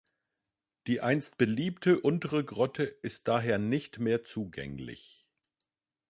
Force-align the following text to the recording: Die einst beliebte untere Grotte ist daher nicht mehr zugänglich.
Die 0.87 0.99
einst 1.01 1.37
beliebte 1.37 1.99
untere 1.99 2.43
Grotte 2.43 2.85
ist 2.85 3.27
daher 3.27 3.59
nicht 3.59 3.99
mehr 3.99 4.23
zugänglich. 4.23 5.27